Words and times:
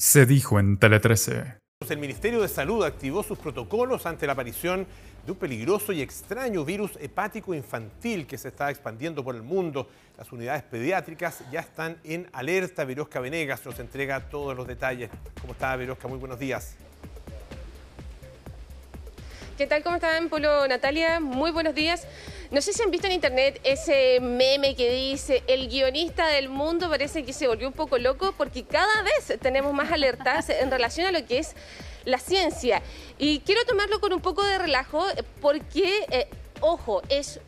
se 0.00 0.24
dijo 0.24 0.58
en 0.58 0.78
Tele 0.78 0.98
13. 0.98 1.58
El 1.86 1.98
Ministerio 1.98 2.40
de 2.40 2.48
Salud 2.48 2.82
activó 2.84 3.22
sus 3.22 3.36
protocolos 3.36 4.06
ante 4.06 4.26
la 4.26 4.32
aparición 4.32 4.86
de 5.26 5.32
un 5.32 5.36
peligroso 5.36 5.92
y 5.92 6.00
extraño 6.00 6.64
virus 6.64 6.92
hepático 6.98 7.52
infantil 7.54 8.26
que 8.26 8.38
se 8.38 8.48
está 8.48 8.70
expandiendo 8.70 9.22
por 9.22 9.34
el 9.34 9.42
mundo. 9.42 9.90
Las 10.16 10.32
unidades 10.32 10.62
pediátricas 10.62 11.44
ya 11.52 11.60
están 11.60 11.98
en 12.02 12.26
alerta. 12.32 12.86
Virosca 12.86 13.20
Venegas 13.20 13.64
nos 13.66 13.78
entrega 13.78 14.30
todos 14.30 14.56
los 14.56 14.66
detalles. 14.66 15.10
¿Cómo 15.38 15.52
está, 15.52 15.76
Virosca? 15.76 16.08
Muy 16.08 16.18
buenos 16.18 16.38
días. 16.38 16.78
¿Qué 19.60 19.66
tal? 19.66 19.82
¿Cómo 19.82 19.96
están, 19.96 20.30
Polo 20.30 20.66
Natalia? 20.68 21.20
Muy 21.20 21.50
buenos 21.50 21.74
días. 21.74 22.06
No 22.50 22.62
sé 22.62 22.72
si 22.72 22.82
han 22.82 22.90
visto 22.90 23.08
en 23.08 23.12
internet 23.12 23.60
ese 23.62 24.18
meme 24.18 24.74
que 24.74 24.90
dice 24.90 25.42
el 25.48 25.68
guionista 25.68 26.28
del 26.28 26.48
mundo 26.48 26.88
parece 26.88 27.26
que 27.26 27.34
se 27.34 27.46
volvió 27.46 27.68
un 27.68 27.74
poco 27.74 27.98
loco 27.98 28.32
porque 28.38 28.64
cada 28.64 29.02
vez 29.02 29.38
tenemos 29.38 29.74
más 29.74 29.92
alertas 29.92 30.48
en 30.48 30.70
relación 30.70 31.08
a 31.08 31.12
lo 31.12 31.26
que 31.26 31.40
es 31.40 31.54
la 32.06 32.16
ciencia. 32.16 32.80
Y 33.18 33.40
quiero 33.40 33.62
tomarlo 33.66 34.00
con 34.00 34.14
un 34.14 34.22
poco 34.22 34.42
de 34.42 34.56
relajo 34.56 35.04
porque, 35.42 36.06
eh, 36.10 36.26
ojo, 36.62 37.02
es 37.10 37.38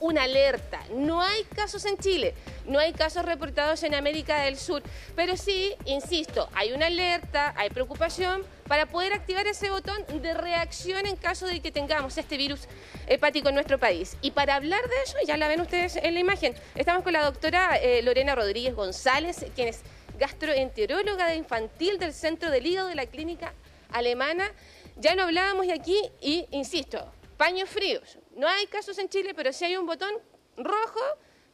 una 0.00 0.24
alerta. 0.24 0.80
No 0.92 1.22
hay 1.22 1.44
casos 1.54 1.84
en 1.84 1.98
Chile, 1.98 2.34
no 2.66 2.80
hay 2.80 2.92
casos 2.92 3.24
reportados 3.24 3.84
en 3.84 3.94
América 3.94 4.40
del 4.40 4.58
Sur, 4.58 4.82
pero 5.14 5.36
sí, 5.36 5.76
insisto, 5.84 6.48
hay 6.52 6.72
una 6.72 6.86
alerta, 6.86 7.54
hay 7.56 7.70
preocupación 7.70 8.42
para 8.70 8.86
poder 8.86 9.12
activar 9.12 9.48
ese 9.48 9.68
botón 9.68 9.96
de 10.22 10.32
reacción 10.32 11.04
en 11.04 11.16
caso 11.16 11.44
de 11.44 11.58
que 11.58 11.72
tengamos 11.72 12.16
este 12.16 12.36
virus 12.36 12.68
hepático 13.08 13.48
en 13.48 13.56
nuestro 13.56 13.80
país. 13.80 14.16
Y 14.22 14.30
para 14.30 14.54
hablar 14.54 14.88
de 14.88 14.94
eso, 15.02 15.16
ya 15.26 15.36
la 15.36 15.48
ven 15.48 15.60
ustedes 15.60 15.96
en 15.96 16.14
la 16.14 16.20
imagen, 16.20 16.54
estamos 16.76 17.02
con 17.02 17.12
la 17.12 17.24
doctora 17.24 17.78
eh, 17.78 18.00
Lorena 18.00 18.36
Rodríguez 18.36 18.76
González, 18.76 19.44
quien 19.56 19.66
es 19.66 19.80
gastroenteróloga 20.20 21.26
de 21.26 21.34
infantil 21.34 21.98
del 21.98 22.12
Centro 22.12 22.48
del 22.48 22.64
Hígado 22.64 22.86
de 22.86 22.94
la 22.94 23.06
Clínica 23.06 23.54
Alemana. 23.90 24.52
Ya 24.98 25.16
lo 25.16 25.24
hablábamos 25.24 25.66
y 25.66 25.72
aquí, 25.72 26.00
y 26.20 26.46
insisto, 26.52 27.10
paños 27.36 27.68
fríos. 27.68 28.18
No 28.36 28.46
hay 28.46 28.68
casos 28.68 28.96
en 28.98 29.08
Chile, 29.08 29.34
pero 29.34 29.52
sí 29.52 29.64
hay 29.64 29.76
un 29.76 29.86
botón 29.86 30.12
rojo 30.56 31.00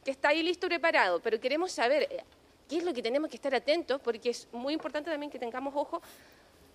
que 0.05 0.11
está 0.11 0.29
ahí 0.29 0.43
listo, 0.43 0.67
preparado. 0.67 1.19
Pero 1.21 1.39
queremos 1.39 1.71
saber 1.71 2.03
eh, 2.11 2.23
qué 2.69 2.77
es 2.77 2.83
lo 2.83 2.93
que 2.93 3.01
tenemos 3.01 3.27
que 3.31 3.37
estar 3.37 3.55
atentos, 3.55 3.99
porque 4.03 4.29
es 4.29 4.47
muy 4.51 4.75
importante 4.75 5.09
también 5.09 5.31
que 5.31 5.39
tengamos 5.39 5.73
ojo 5.75 5.99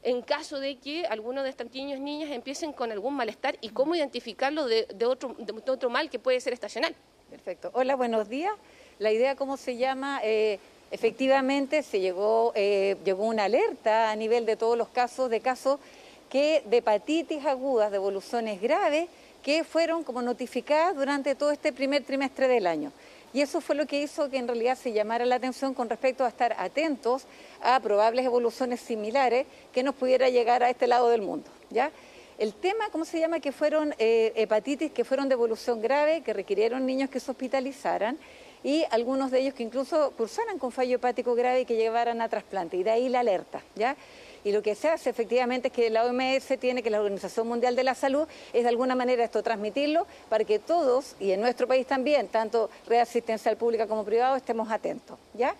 en 0.02 0.22
caso 0.22 0.58
de 0.58 0.76
que 0.76 1.06
alguno 1.06 1.42
de 1.42 1.50
estos 1.50 1.72
niños 1.72 2.00
niñas 2.00 2.30
empiecen 2.30 2.72
con 2.72 2.90
algún 2.90 3.14
malestar 3.14 3.56
y 3.60 3.70
cómo 3.70 3.94
identificarlo 3.94 4.66
de, 4.66 4.86
otro, 5.06 5.34
de 5.38 5.70
otro 5.70 5.90
mal 5.90 6.10
que 6.10 6.18
puede 6.18 6.40
ser 6.40 6.52
estacional. 6.52 6.94
Perfecto. 7.30 7.70
Hola, 7.72 7.96
buenos 7.96 8.28
días. 8.28 8.52
La 8.98 9.10
idea, 9.10 9.36
¿cómo 9.36 9.56
se 9.56 9.76
llama? 9.76 10.20
Eh, 10.22 10.58
efectivamente, 10.90 11.82
se 11.82 12.00
llegó, 12.00 12.52
eh, 12.54 12.96
llegó 13.04 13.24
una 13.24 13.44
alerta 13.44 14.10
a 14.10 14.16
nivel 14.16 14.44
de 14.44 14.56
todos 14.56 14.76
los 14.76 14.88
casos, 14.88 15.30
de 15.30 15.40
casos 15.40 15.80
que 16.28 16.62
de 16.66 16.78
hepatitis 16.78 17.44
agudas, 17.46 17.90
de 17.90 17.96
evoluciones 17.96 18.60
graves, 18.60 19.08
que 19.42 19.64
fueron 19.64 20.04
como 20.04 20.22
notificadas 20.22 20.94
durante 20.94 21.34
todo 21.34 21.50
este 21.50 21.72
primer 21.72 22.04
trimestre 22.04 22.48
del 22.48 22.66
año. 22.66 22.92
Y 23.32 23.40
eso 23.40 23.60
fue 23.60 23.74
lo 23.74 23.86
que 23.86 24.02
hizo 24.02 24.28
que 24.28 24.36
en 24.36 24.46
realidad 24.46 24.76
se 24.76 24.92
llamara 24.92 25.24
la 25.24 25.36
atención 25.36 25.74
con 25.74 25.88
respecto 25.88 26.24
a 26.24 26.28
estar 26.28 26.54
atentos 26.58 27.26
a 27.62 27.80
probables 27.80 28.26
evoluciones 28.26 28.80
similares 28.80 29.46
que 29.72 29.82
nos 29.82 29.94
pudiera 29.94 30.28
llegar 30.28 30.62
a 30.62 30.70
este 30.70 30.86
lado 30.86 31.08
del 31.08 31.22
mundo. 31.22 31.48
¿ya? 31.70 31.90
El 32.38 32.54
tema, 32.54 32.88
¿cómo 32.90 33.04
se 33.04 33.20
llama? 33.20 33.40
Que 33.40 33.52
fueron 33.52 33.94
eh, 33.98 34.32
hepatitis 34.36 34.92
que 34.92 35.04
fueron 35.04 35.28
de 35.28 35.34
evolución 35.34 35.80
grave, 35.80 36.22
que 36.22 36.32
requirieron 36.32 36.84
niños 36.84 37.08
que 37.08 37.20
se 37.20 37.30
hospitalizaran 37.30 38.18
y 38.64 38.84
algunos 38.90 39.30
de 39.30 39.40
ellos 39.40 39.54
que 39.54 39.62
incluso 39.62 40.12
cursaran 40.12 40.58
con 40.58 40.70
fallo 40.70 40.96
hepático 40.96 41.34
grave 41.34 41.62
y 41.62 41.64
que 41.64 41.76
llevaran 41.76 42.20
a 42.20 42.28
trasplante. 42.28 42.76
Y 42.76 42.82
de 42.82 42.90
ahí 42.90 43.08
la 43.08 43.20
alerta. 43.20 43.62
¿ya? 43.74 43.96
Y 44.44 44.52
lo 44.52 44.62
que 44.62 44.74
se 44.74 44.88
hace 44.88 45.10
efectivamente 45.10 45.68
es 45.68 45.74
que 45.74 45.88
la 45.90 46.04
OMS 46.04 46.58
tiene, 46.58 46.82
que 46.82 46.90
la 46.90 47.00
Organización 47.00 47.46
Mundial 47.46 47.76
de 47.76 47.84
la 47.84 47.94
Salud, 47.94 48.26
es 48.52 48.62
de 48.62 48.68
alguna 48.68 48.94
manera 48.94 49.24
esto 49.24 49.42
transmitirlo 49.42 50.06
para 50.28 50.44
que 50.44 50.58
todos, 50.58 51.14
y 51.20 51.30
en 51.30 51.40
nuestro 51.40 51.68
país 51.68 51.86
también, 51.86 52.28
tanto 52.28 52.70
red 52.86 52.98
asistencial 52.98 53.56
pública 53.56 53.86
como 53.86 54.04
privado, 54.04 54.34
estemos 54.36 54.70
atentos. 54.70 55.18
¿ya? 55.34 55.54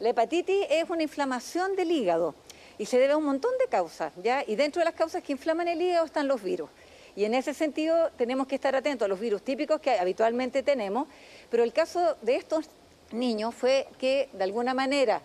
La 0.00 0.08
hepatitis 0.08 0.66
es 0.68 0.90
una 0.90 1.02
inflamación 1.02 1.76
del 1.76 1.92
hígado 1.92 2.34
y 2.78 2.86
se 2.86 2.98
debe 2.98 3.12
a 3.12 3.16
un 3.16 3.24
montón 3.24 3.52
de 3.58 3.68
causas, 3.68 4.12
¿ya? 4.22 4.42
Y 4.46 4.56
dentro 4.56 4.80
de 4.80 4.86
las 4.86 4.94
causas 4.94 5.22
que 5.22 5.32
inflaman 5.32 5.68
el 5.68 5.80
hígado 5.80 6.04
están 6.04 6.26
los 6.26 6.42
virus. 6.42 6.68
Y 7.16 7.24
en 7.24 7.34
ese 7.34 7.54
sentido 7.54 8.10
tenemos 8.16 8.48
que 8.48 8.56
estar 8.56 8.74
atentos 8.74 9.06
a 9.06 9.08
los 9.08 9.20
virus 9.20 9.42
típicos 9.42 9.80
que 9.80 9.92
habitualmente 9.92 10.64
tenemos, 10.64 11.06
pero 11.50 11.62
el 11.62 11.72
caso 11.72 12.16
de 12.22 12.34
estos 12.34 12.68
niños 13.12 13.54
fue 13.54 13.86
que 13.98 14.28
de 14.32 14.42
alguna 14.42 14.74
manera 14.74 15.22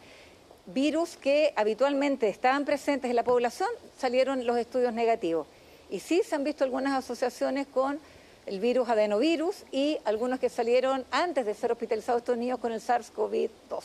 virus 0.65 1.17
que 1.17 1.53
habitualmente 1.55 2.29
estaban 2.29 2.65
presentes 2.65 3.09
en 3.09 3.15
la 3.15 3.23
población, 3.23 3.69
salieron 3.97 4.45
los 4.45 4.57
estudios 4.57 4.93
negativos. 4.93 5.47
Y 5.89 5.99
sí 5.99 6.21
se 6.23 6.35
han 6.35 6.43
visto 6.43 6.63
algunas 6.63 6.93
asociaciones 6.93 7.67
con 7.67 7.99
el 8.45 8.59
virus 8.59 8.89
adenovirus 8.89 9.63
y 9.71 9.97
algunos 10.05 10.39
que 10.39 10.49
salieron 10.49 11.05
antes 11.11 11.45
de 11.45 11.53
ser 11.53 11.71
hospitalizados 11.71 12.21
estos 12.21 12.37
niños 12.37 12.59
con 12.59 12.71
el 12.71 12.81
SARS-CoV-2. 12.81 13.83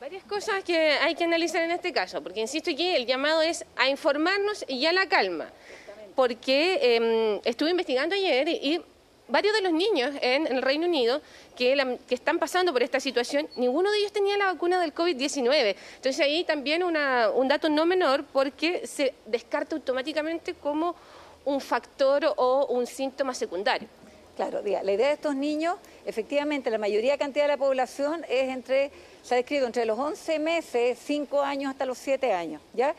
Varias 0.00 0.24
cosas 0.24 0.62
que 0.62 0.76
hay 0.76 1.14
que 1.14 1.24
analizar 1.24 1.62
en 1.62 1.70
este 1.70 1.92
caso, 1.92 2.22
porque 2.22 2.40
insisto 2.40 2.70
que 2.76 2.96
el 2.96 3.06
llamado 3.06 3.40
es 3.40 3.64
a 3.76 3.88
informarnos 3.88 4.64
y 4.68 4.84
a 4.84 4.92
la 4.92 5.08
calma. 5.08 5.50
Porque 6.14 6.78
em, 6.82 7.40
estuve 7.44 7.70
investigando 7.70 8.14
ayer 8.14 8.48
y 8.48 8.82
varios 9.28 9.54
de 9.54 9.60
los 9.60 9.72
niños 9.72 10.14
en 10.20 10.46
el 10.46 10.62
Reino 10.62 10.86
Unido 10.86 11.20
que, 11.56 11.98
están 12.10 12.38
pasando 12.38 12.72
por 12.72 12.82
esta 12.82 13.00
situación, 13.00 13.48
ninguno 13.56 13.90
de 13.90 13.98
ellos 13.98 14.12
tenía 14.12 14.36
la 14.36 14.46
vacuna 14.46 14.80
del 14.80 14.94
COVID-19. 14.94 15.76
Entonces 15.96 16.20
ahí 16.20 16.44
también 16.44 16.82
un 16.82 17.48
dato 17.48 17.68
no 17.68 17.86
menor 17.86 18.24
porque 18.32 18.86
se 18.86 19.14
descarta 19.26 19.76
automáticamente 19.76 20.54
como 20.54 20.94
un 21.44 21.60
factor 21.60 22.34
o 22.36 22.66
un 22.66 22.86
síntoma 22.86 23.34
secundario. 23.34 23.88
Claro, 24.36 24.60
la 24.62 24.92
idea 24.92 25.08
de 25.08 25.14
estos 25.14 25.34
niños, 25.34 25.76
efectivamente, 26.04 26.70
la 26.70 26.76
mayoría 26.76 27.16
cantidad 27.16 27.44
de 27.44 27.48
la 27.48 27.56
población 27.56 28.22
es 28.28 28.50
entre, 28.50 28.90
se 29.22 29.34
ha 29.34 29.36
descrito 29.38 29.64
entre 29.64 29.86
los 29.86 29.98
11 29.98 30.38
meses, 30.38 30.98
5 31.02 31.40
años 31.40 31.70
hasta 31.70 31.86
los 31.86 31.96
7 31.96 32.34
años, 32.34 32.60
¿ya? 32.74 32.94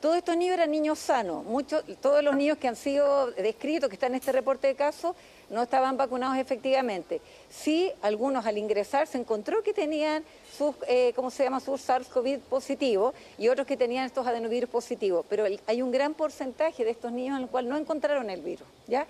Todos 0.00 0.16
estos 0.16 0.36
niños 0.36 0.54
eran 0.54 0.72
niños 0.72 0.98
sanos, 0.98 1.44
muchos, 1.44 1.84
todos 2.02 2.24
los 2.24 2.34
niños 2.34 2.58
que 2.58 2.66
han 2.66 2.74
sido 2.74 3.30
descritos, 3.30 3.88
que 3.88 3.94
están 3.94 4.10
en 4.10 4.16
este 4.16 4.32
reporte 4.32 4.66
de 4.66 4.74
casos, 4.74 5.14
no 5.54 5.62
estaban 5.62 5.96
vacunados 5.96 6.36
efectivamente. 6.36 7.20
Sí, 7.48 7.92
algunos 8.02 8.44
al 8.44 8.58
ingresar 8.58 9.06
se 9.06 9.18
encontró 9.18 9.62
que 9.62 9.72
tenían 9.72 10.24
sus, 10.56 10.74
eh, 10.88 11.12
¿cómo 11.14 11.30
se 11.30 11.44
llama?, 11.44 11.60
sus 11.60 11.88
SARS-CoV 11.88 12.40
positivos 12.40 13.14
y 13.38 13.48
otros 13.48 13.66
que 13.66 13.76
tenían 13.76 14.04
estos 14.04 14.26
adenovirus 14.26 14.68
positivos. 14.68 15.24
Pero 15.28 15.44
hay 15.66 15.82
un 15.82 15.92
gran 15.92 16.14
porcentaje 16.14 16.84
de 16.84 16.90
estos 16.90 17.12
niños 17.12 17.38
en 17.38 17.44
el 17.44 17.48
cual 17.48 17.68
no 17.68 17.76
encontraron 17.76 18.28
el 18.30 18.42
virus, 18.42 18.66
¿ya? 18.86 19.06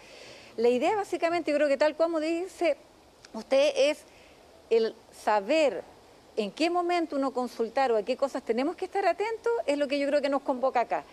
La 0.57 0.69
idea 0.69 0.95
básicamente, 0.95 1.51
yo 1.51 1.57
creo 1.57 1.69
que 1.69 1.77
tal 1.77 1.97
como 1.97 2.21
dice 2.21 2.77
usted, 3.33 3.73
es 3.75 3.99
el 4.71 4.95
saber 5.25 5.83
en 6.37 6.51
qué 6.51 6.69
momento 6.69 7.17
uno 7.17 7.33
consultar 7.33 7.91
o 7.93 7.97
a 7.97 8.03
qué 8.03 8.17
cosas 8.17 8.43
tenemos 8.43 8.77
que 8.77 8.85
estar 8.85 9.07
atentos, 9.07 9.53
es 9.67 9.79
lo 9.79 9.89
que 9.89 9.99
yo 9.99 10.07
creo 10.07 10.21
que 10.21 10.29
nos 10.29 10.43
convoca 10.43 10.81
acá. 10.81 11.05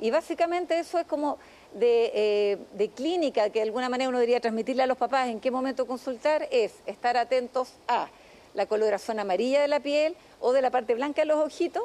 Y 0.00 0.10
básicamente 0.10 0.78
eso 0.78 0.98
es 0.98 1.06
como 1.06 1.38
eh, 1.80 2.58
de, 2.72 2.88
clínica, 2.90 3.50
que 3.50 3.60
de 3.60 3.64
alguna 3.64 3.88
manera 3.88 4.08
uno 4.08 4.18
debería 4.18 4.40
transmitirle 4.40 4.82
a 4.82 4.86
los 4.86 4.98
papás 4.98 5.28
en 5.28 5.40
qué 5.40 5.50
momento 5.50 5.86
consultar, 5.86 6.48
es 6.50 6.72
estar 6.86 7.16
atentos 7.16 7.72
a 7.88 8.08
la 8.54 8.66
coloración 8.66 9.18
amarilla 9.18 9.62
de 9.62 9.68
la 9.68 9.80
piel 9.80 10.14
o 10.40 10.52
de 10.52 10.62
la 10.62 10.70
parte 10.70 10.94
blanca 10.94 11.22
de 11.22 11.26
los 11.26 11.38
ojitos, 11.38 11.84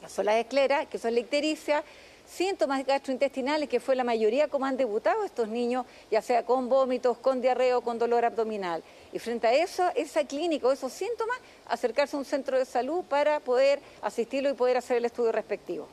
que 0.00 0.08
son 0.08 0.26
las 0.26 0.36
escleras, 0.36 0.86
que 0.86 0.98
son 0.98 1.16
ictericia, 1.16 1.84
síntomas 2.26 2.86
gastrointestinales, 2.86 3.68
que 3.68 3.80
fue 3.80 3.96
la 3.96 4.04
mayoría 4.04 4.48
como 4.48 4.64
han 4.64 4.76
debutado 4.76 5.24
estos 5.24 5.48
niños, 5.48 5.84
ya 6.10 6.22
sea 6.22 6.44
con 6.44 6.68
vómitos, 6.68 7.18
con 7.18 7.40
diarrea 7.40 7.76
o 7.76 7.80
con 7.80 7.98
dolor 7.98 8.24
abdominal. 8.24 8.82
Y 9.12 9.18
frente 9.18 9.48
a 9.48 9.52
eso, 9.52 9.84
esa 9.96 10.24
clínica 10.24 10.68
o 10.68 10.72
esos 10.72 10.92
síntomas, 10.92 11.36
acercarse 11.66 12.16
a 12.16 12.18
un 12.20 12.24
centro 12.24 12.56
de 12.56 12.64
salud 12.64 13.04
para 13.08 13.40
poder 13.40 13.80
asistirlo 14.00 14.48
y 14.48 14.54
poder 14.54 14.76
hacer 14.76 14.98
el 14.98 15.04
estudio 15.04 15.32
respectivo. 15.32 15.88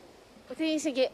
Usted 0.50 0.66
dice 0.66 0.94
que 0.94 1.10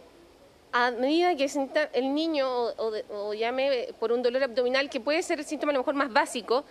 a 0.74 0.90
medida 0.90 1.36
que 1.36 1.50
el 1.94 2.14
niño 2.14 2.48
o, 2.50 3.34
llame 3.34 3.90
por 4.00 4.12
un 4.12 4.24
dolor 4.24 4.44
abdominal, 4.44 4.90
que 4.90 5.00
puede 5.00 5.22
ser 5.22 5.40
el 5.40 5.46
síntoma 5.46 5.72
a 5.72 5.74
lo 5.74 5.80
mejor 5.82 5.94
más 5.94 6.12
básico, 6.12 6.66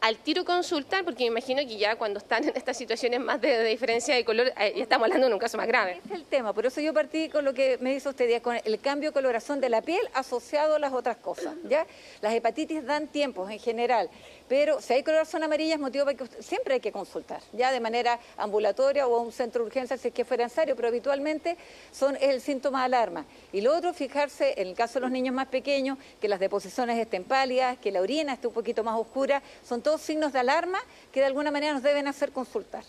al 0.00 0.16
tiro 0.16 0.44
consultar, 0.44 1.04
porque 1.04 1.24
me 1.24 1.28
imagino 1.28 1.60
que 1.60 1.76
ya 1.76 1.96
cuando 1.96 2.18
están 2.18 2.44
en 2.44 2.56
estas 2.56 2.76
situaciones 2.76 3.20
más 3.20 3.40
de, 3.40 3.64
diferencia 3.64 4.14
de 4.14 4.24
color, 4.24 4.52
ya 4.56 4.64
estamos 4.64 5.06
hablando 5.06 5.28
de 5.28 5.34
un 5.34 5.38
caso 5.38 5.58
más 5.58 5.66
grave. 5.66 6.00
Es 6.06 6.12
el 6.12 6.24
tema, 6.24 6.52
por 6.52 6.64
eso 6.64 6.80
yo 6.80 6.94
partí 6.94 7.28
con 7.28 7.44
lo 7.44 7.52
que 7.52 7.76
me 7.80 7.92
dice 7.92 8.08
usted, 8.08 8.40
con 8.40 8.58
el 8.64 8.80
cambio 8.80 9.10
de 9.10 9.14
coloración 9.14 9.60
de 9.60 9.68
la 9.68 9.82
piel 9.82 10.00
asociado 10.14 10.76
a 10.76 10.78
las 10.78 10.92
otras 10.92 11.18
cosas, 11.18 11.54
¿ya? 11.68 11.86
Las 12.22 12.32
hepatitis 12.32 12.84
dan 12.84 13.08
tiempos 13.08 13.50
en 13.50 13.58
general, 13.58 14.08
pero 14.48 14.80
si 14.80 14.94
hay 14.94 15.02
coloración 15.02 15.42
amarilla 15.42 15.74
es 15.74 15.80
motivo 15.80 16.06
para 16.06 16.16
que 16.16 16.42
siempre 16.42 16.74
hay 16.74 16.80
que 16.80 16.92
consultar, 16.92 17.42
ya 17.52 17.70
de 17.70 17.80
manera 17.80 18.18
ambulatoria 18.36 19.06
o 19.06 19.16
a 19.16 19.20
un 19.20 19.32
centro 19.32 19.62
de 19.62 19.68
urgencia 19.68 19.96
si 19.98 20.08
es 20.08 20.14
que 20.14 20.24
fuera 20.24 20.44
necesario, 20.44 20.74
pero 20.76 20.88
habitualmente 20.88 21.56
son 21.92 22.16
el 22.20 22.40
síntoma 22.40 22.80
de 22.80 22.84
alarma. 22.86 23.26
Y 23.52 23.60
lo 23.60 23.76
otro, 23.76 23.92
fijarse, 23.92 24.54
en 24.56 24.68
el 24.68 24.74
caso 24.74 24.94
de 24.94 25.00
los 25.00 25.10
niños 25.10 25.34
más 25.34 25.48
pequeños, 25.48 25.98
que 26.20 26.28
las 26.28 26.40
deposiciones 26.40 26.98
estén 26.98 27.24
pálidas, 27.24 27.78
que 27.78 27.92
la 27.92 28.00
orina 28.00 28.32
esté 28.32 28.46
un 28.46 28.54
poquito 28.54 28.82
más 28.82 28.98
oscura, 28.98 29.42
son 29.62 29.82
todos 29.82 29.89
signos 29.98 30.32
de 30.32 30.38
alarma 30.38 30.78
que 31.12 31.20
de 31.20 31.26
alguna 31.26 31.50
manera 31.50 31.72
nos 31.72 31.82
deben 31.82 32.06
hacer 32.08 32.32
consultar. 32.32 32.84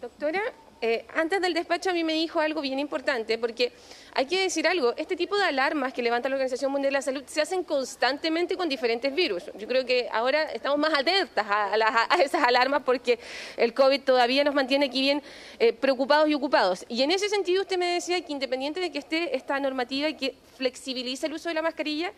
Doctora, 0.00 0.42
eh, 0.82 1.04
antes 1.14 1.42
del 1.42 1.52
despacho 1.52 1.90
a 1.90 1.92
mí 1.92 2.02
me 2.04 2.14
dijo 2.14 2.40
algo 2.40 2.62
bien 2.62 2.78
importante, 2.78 3.36
porque 3.36 3.70
hay 4.14 4.24
que 4.24 4.40
decir 4.40 4.66
algo, 4.66 4.94
este 4.96 5.14
tipo 5.14 5.36
de 5.36 5.44
alarmas 5.44 5.92
que 5.92 6.00
levanta 6.00 6.30
la 6.30 6.36
Organización 6.36 6.72
Mundial 6.72 6.90
de 6.90 6.98
la 6.98 7.02
Salud 7.02 7.22
se 7.26 7.42
hacen 7.42 7.64
constantemente 7.64 8.56
con 8.56 8.66
diferentes 8.66 9.14
virus. 9.14 9.44
Yo 9.58 9.68
creo 9.68 9.84
que 9.84 10.08
ahora 10.10 10.44
estamos 10.44 10.78
más 10.78 10.98
atentas 10.98 11.44
a, 11.46 12.08
esas 12.22 12.42
alarmas 12.42 12.82
porque 12.82 13.18
el 13.58 13.74
COVID 13.74 14.00
todavía 14.00 14.42
nos 14.42 14.54
mantiene 14.54 14.86
aquí 14.86 15.02
bien 15.02 15.22
eh, 15.58 15.74
preocupados 15.74 16.30
y 16.30 16.34
ocupados. 16.34 16.86
Y 16.88 17.02
en 17.02 17.10
ese 17.10 17.28
sentido 17.28 17.60
usted 17.60 17.76
me 17.76 17.92
decía 17.92 18.18
que 18.24 18.32
independiente 18.32 18.80
de 18.80 18.90
que 18.90 19.00
esté 19.00 19.36
esta 19.36 19.60
normativa 19.60 20.08
y 20.08 20.14
que 20.14 20.34
flexibiliza 20.56 21.26
el 21.26 21.34
uso 21.34 21.50
de 21.50 21.56
la 21.56 21.62
mascarilla, 21.62 22.10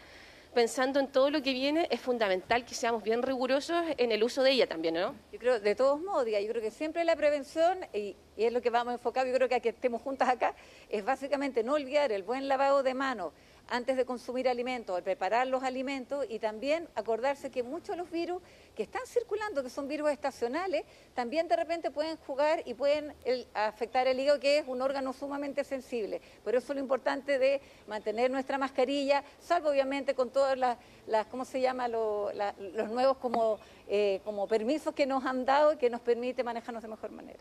pensando 0.55 1.01
en 1.01 1.09
todo 1.09 1.31
lo 1.31 1.43
que 1.43 1.53
viene, 1.53 1.89
es 1.91 2.01
fundamental 2.01 2.65
que 2.65 2.75
seamos 2.75 3.03
bien 3.03 3.23
rigurosos 3.23 3.85
en 3.97 4.13
el 4.13 4.23
uso 4.23 4.43
de 4.43 4.51
ella 4.51 4.67
también, 4.67 4.95
¿no? 4.95 5.15
Yo 5.33 5.39
creo, 5.39 5.61
de 5.61 5.75
todos 5.75 6.01
modos, 6.01 6.27
yo 6.27 6.49
creo 6.49 6.61
que 6.61 6.71
siempre 6.71 7.05
la 7.05 7.17
prevención, 7.17 7.79
y, 7.95 8.17
y 8.37 8.45
es 8.45 8.53
lo 8.53 8.61
que 8.61 8.71
vamos 8.71 8.93
a 8.93 8.95
enfocar, 8.95 9.27
yo 9.27 9.33
creo 9.33 9.49
que 9.49 9.55
a 9.55 9.61
que 9.61 9.71
estemos 9.71 10.03
juntas 10.03 10.29
acá, 10.29 10.55
es 10.89 11.05
básicamente 11.05 11.63
no 11.63 11.75
olvidar 11.75 12.13
el 12.13 12.23
buen 12.23 12.49
lavado 12.49 12.83
de 12.83 12.95
manos, 12.95 13.33
antes 13.73 13.97
de 13.97 14.05
consumir 14.05 14.51
alimentos, 14.51 14.95
al 14.95 15.03
preparar 15.03 15.47
los 15.47 15.63
alimentos 15.63 16.27
y 16.29 16.39
también 16.39 16.87
acordarse 16.95 17.51
que 17.51 17.63
muchos 17.63 17.89
de 17.89 17.97
los 17.97 18.11
virus 18.11 18.43
que 18.77 18.83
están 18.83 19.01
circulando, 19.07 19.63
que 19.63 19.71
son 19.71 19.89
virus 19.89 20.11
estacionales, 20.11 20.85
también 21.15 21.49
de 21.49 21.57
repente 21.57 21.91
pueden 21.91 22.19
jugar 22.19 22.63
y 22.67 22.75
pueden 22.75 23.15
afectar 23.55 24.07
el 24.07 24.21
hígado, 24.21 24.39
que 24.39 24.59
es 24.59 24.69
un 24.69 24.83
órgano 24.83 25.15
sumamente 25.15 25.65
sensible. 25.65 26.21
Por 26.45 26.55
eso 26.55 26.75
lo 26.75 26.81
importante 26.81 27.39
de 27.39 27.63
mantener 27.87 28.31
nuestra 28.31 28.59
mascarilla, 28.59 29.25
salvo 29.41 29.71
obviamente 29.71 30.15
con 30.15 30.29
todas 30.29 30.59
las, 30.59 31.27
¿cómo 31.31 31.47
se 31.47 31.63
llama?, 31.63 31.89
los 31.89 32.91
nuevos 32.91 33.17
como, 33.17 33.59
eh, 33.89 34.21
como 34.23 34.47
permisos 34.47 34.95
que 34.95 35.07
nos 35.07 35.25
han 35.25 35.47
dado 35.47 35.73
y 35.73 35.77
que 35.79 35.89
nos 35.89 36.03
permite 36.03 36.45
manejarnos 36.45 36.83
de 36.83 36.91
mejor 36.91 37.11
manera. 37.11 37.41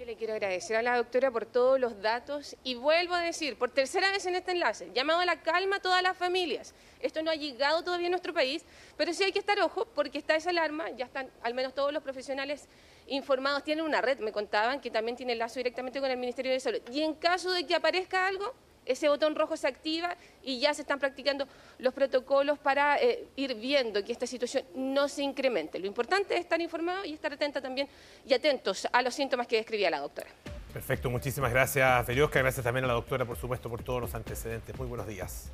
Yo 0.00 0.06
le 0.06 0.16
quiero 0.16 0.32
agradecer 0.32 0.76
a 0.76 0.82
la 0.82 0.96
doctora 0.96 1.30
por 1.30 1.44
todos 1.44 1.78
los 1.78 2.00
datos 2.00 2.56
y 2.64 2.74
vuelvo 2.74 3.12
a 3.12 3.20
decir, 3.20 3.58
por 3.58 3.68
tercera 3.68 4.10
vez 4.10 4.24
en 4.24 4.34
este 4.34 4.52
enlace, 4.52 4.90
llamado 4.94 5.20
a 5.20 5.26
la 5.26 5.42
calma 5.42 5.76
a 5.76 5.80
todas 5.80 6.02
las 6.02 6.16
familias. 6.16 6.72
Esto 7.00 7.22
no 7.22 7.30
ha 7.30 7.34
llegado 7.34 7.84
todavía 7.84 8.06
a 8.06 8.10
nuestro 8.10 8.32
país, 8.32 8.64
pero 8.96 9.12
sí 9.12 9.24
hay 9.24 9.32
que 9.32 9.40
estar 9.40 9.60
ojo 9.60 9.84
porque 9.94 10.16
está 10.16 10.36
esa 10.36 10.48
alarma, 10.48 10.88
ya 10.88 11.04
están 11.04 11.28
al 11.42 11.52
menos 11.52 11.74
todos 11.74 11.92
los 11.92 12.02
profesionales 12.02 12.66
informados, 13.08 13.62
tienen 13.62 13.84
una 13.84 14.00
red, 14.00 14.20
me 14.20 14.32
contaban, 14.32 14.80
que 14.80 14.90
también 14.90 15.18
tiene 15.18 15.34
lazo 15.34 15.60
directamente 15.60 16.00
con 16.00 16.10
el 16.10 16.16
Ministerio 16.16 16.50
de 16.50 16.60
Salud. 16.60 16.80
Y 16.90 17.02
en 17.02 17.12
caso 17.12 17.52
de 17.52 17.66
que 17.66 17.74
aparezca 17.74 18.26
algo, 18.26 18.54
ese 18.90 19.08
botón 19.08 19.34
rojo 19.34 19.56
se 19.56 19.66
activa 19.66 20.16
y 20.42 20.58
ya 20.58 20.74
se 20.74 20.82
están 20.82 20.98
practicando 20.98 21.46
los 21.78 21.94
protocolos 21.94 22.58
para 22.58 22.98
eh, 22.98 23.26
ir 23.36 23.54
viendo 23.54 24.04
que 24.04 24.12
esta 24.12 24.26
situación 24.26 24.64
no 24.74 25.08
se 25.08 25.22
incremente. 25.22 25.78
Lo 25.78 25.86
importante 25.86 26.34
es 26.34 26.40
estar 26.40 26.60
informado 26.60 27.04
y 27.04 27.12
estar 27.12 27.32
atenta 27.32 27.60
también 27.60 27.88
y 28.26 28.34
atentos 28.34 28.86
a 28.92 29.02
los 29.02 29.14
síntomas 29.14 29.46
que 29.46 29.56
describía 29.56 29.90
la 29.90 30.00
doctora. 30.00 30.28
Perfecto, 30.72 31.10
muchísimas 31.10 31.50
gracias, 31.50 32.06
Feliosca. 32.06 32.38
Gracias 32.40 32.62
también 32.62 32.84
a 32.84 32.88
la 32.88 32.94
doctora, 32.94 33.24
por 33.24 33.36
supuesto, 33.36 33.68
por 33.68 33.82
todos 33.82 34.00
los 34.00 34.14
antecedentes. 34.14 34.76
Muy 34.78 34.86
buenos 34.86 35.06
días. 35.06 35.50